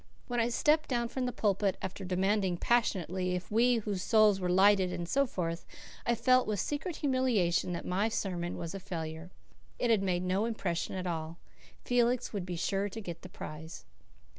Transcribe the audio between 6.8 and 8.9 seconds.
humiliation that my sermon was a